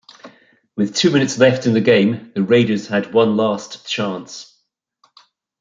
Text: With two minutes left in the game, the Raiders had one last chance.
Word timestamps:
With 0.75 0.95
two 0.95 1.11
minutes 1.11 1.37
left 1.37 1.67
in 1.67 1.73
the 1.73 1.79
game, 1.79 2.31
the 2.33 2.41
Raiders 2.41 2.87
had 2.87 3.13
one 3.13 3.37
last 3.37 3.85
chance. 3.85 4.59